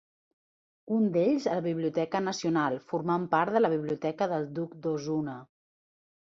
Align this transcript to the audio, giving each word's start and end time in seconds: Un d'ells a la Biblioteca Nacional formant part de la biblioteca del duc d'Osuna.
Un 0.95 1.03
d'ells 1.17 1.45
a 1.51 1.57
la 1.59 1.63
Biblioteca 1.65 2.23
Nacional 2.29 2.79
formant 2.93 3.29
part 3.37 3.55
de 3.59 3.63
la 3.63 3.73
biblioteca 3.77 4.33
del 4.35 4.51
duc 4.59 4.77
d'Osuna. 4.87 5.41